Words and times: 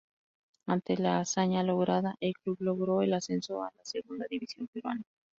Ante 0.65 0.97
la 0.97 1.19
hazaña 1.19 1.61
lograda, 1.61 2.15
el 2.21 2.33
club 2.35 2.57
logró 2.61 3.03
el 3.03 3.13
ascenso 3.13 3.61
a 3.61 3.71
la 3.77 3.85
Segunda 3.85 4.25
División 4.27 4.65
Peruana. 4.73 5.03